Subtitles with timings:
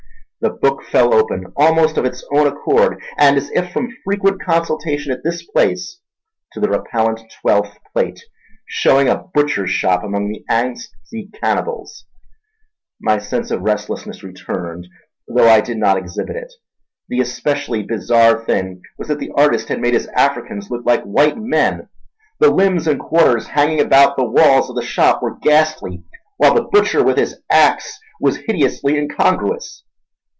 [0.43, 5.11] The book fell open, almost of its own accord and as if from frequent consultation
[5.11, 5.99] at this place,
[6.53, 8.23] to the repellent twelfth plate
[8.67, 12.05] shewing a butcher's shop amongst the Anzique cannibals.
[12.99, 14.87] My sense of restlessness returned,
[15.27, 16.51] though I did not exhibit it.
[17.07, 21.37] The especially bizarre thing was that the artist had made his Africans look like white
[21.37, 26.03] men—the limbs and quarters hanging about the walls of the shop were ghastly,
[26.37, 29.83] while the butcher with his axe was hideously incongruous.